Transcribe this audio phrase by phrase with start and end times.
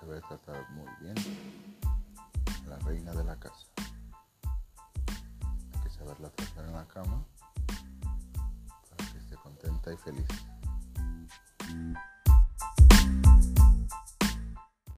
[0.00, 1.14] saber tratar muy bien
[2.64, 3.66] a la reina de la casa.
[5.74, 7.22] Hay que saberla tratar en la cama
[8.88, 10.26] para que esté contenta y feliz.